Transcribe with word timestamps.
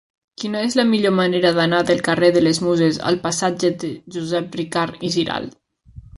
Quina 0.43 0.61
és 0.67 0.77
la 0.77 0.85
millor 0.93 1.11
manera 1.19 1.51
d'anar 1.57 1.81
del 1.89 2.01
carrer 2.07 2.31
de 2.39 2.43
les 2.47 2.61
Muses 2.69 2.99
al 3.11 3.19
passatge 3.27 3.73
de 3.85 3.93
Josep 4.17 4.59
Ricart 4.63 5.07
i 5.11 5.15
Giralt? 5.19 5.57